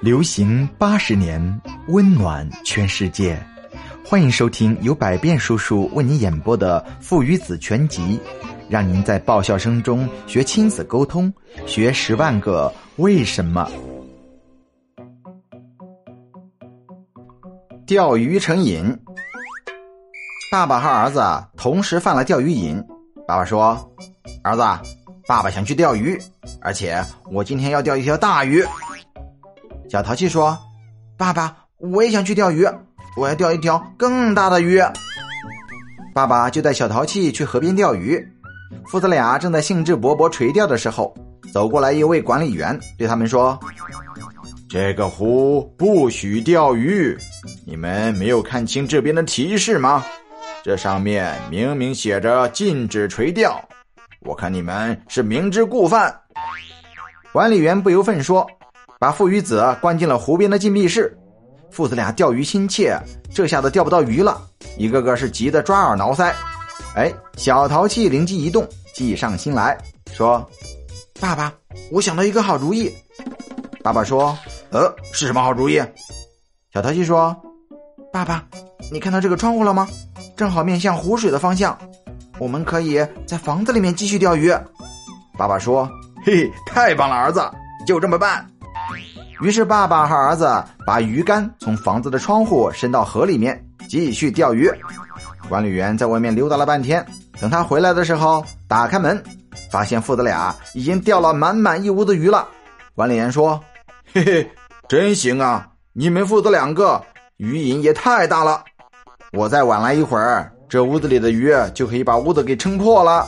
[0.00, 3.38] 流行八十年，温暖全世界。
[4.02, 8.18] 欢迎收听由百变叔叔为你演播的《父与子全集》，
[8.66, 11.30] 让您在爆笑声中学亲子沟通，
[11.66, 13.70] 学十万个为什么。
[17.86, 18.82] 钓鱼成瘾，
[20.50, 21.22] 爸爸和儿子
[21.58, 22.82] 同时犯了钓鱼瘾。
[23.28, 23.78] 爸爸说
[24.42, 24.62] ：“儿子，
[25.28, 26.18] 爸爸想去钓鱼，
[26.62, 28.64] 而且我今天要钓一条大鱼。”
[29.90, 30.56] 小淘气说
[31.18, 32.64] ：“爸爸，我也想去钓鱼，
[33.16, 34.80] 我要钓一条更大的鱼。”
[36.14, 38.24] 爸爸就带小淘气去河边钓鱼。
[38.86, 41.12] 父子俩正在兴致勃勃垂钓的时候，
[41.52, 43.58] 走过来一位管理员，对他们说
[44.70, 47.18] ：“这个湖不许钓鱼，
[47.66, 50.04] 你们没有看清这边的提示吗？
[50.62, 53.60] 这上面明明写着禁止垂钓，
[54.20, 56.16] 我看你们是明知故犯。”
[57.32, 58.46] 管理员不由分说。
[59.00, 61.16] 把父与子关进了湖边的禁闭室，
[61.70, 63.00] 父子俩钓鱼心切，
[63.32, 64.38] 这下子钓不到鱼了，
[64.76, 66.30] 一个个是急得抓耳挠腮。
[66.94, 69.74] 哎，小淘气灵机一动，计上心来
[70.12, 70.46] 说
[71.18, 71.50] ：“爸爸，
[71.90, 72.94] 我想到一个好主意。”
[73.82, 74.36] 爸爸说
[74.68, 75.82] ：“呃，是什么好主意？”
[76.70, 77.34] 小淘气说
[78.12, 78.44] ：“爸爸，
[78.92, 79.88] 你看到这个窗户了吗？
[80.36, 81.74] 正好面向湖水的方向，
[82.38, 84.52] 我们可以在房子里面继续钓鱼。”
[85.38, 85.88] 爸爸说
[86.22, 87.40] ：“嘿嘿，太棒了，儿子，
[87.86, 88.46] 就这么办。”
[89.40, 94.70] 于是，爸爸和儿子把鱼竿从房子的窗户伸到河里面，继续钓鱼。
[95.48, 97.04] 管理员在外面溜达了半天，
[97.40, 99.22] 等他回来的时候，打开门，
[99.70, 102.46] 发现父子俩已经钓了满满一屋子鱼了。
[102.94, 103.58] 管理员说
[104.12, 104.50] ：“嘿嘿，
[104.86, 105.66] 真行啊！
[105.94, 107.02] 你们父子两个
[107.38, 108.62] 鱼瘾也太大了。
[109.32, 113.26] 我再晚来一会儿，这屋子里的鱼就可以把屋子给撑破了。”